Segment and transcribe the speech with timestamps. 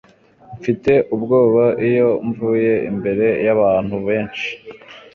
[0.57, 4.49] Mfite ubwoba iyo mvuze imbere yabantu benshi.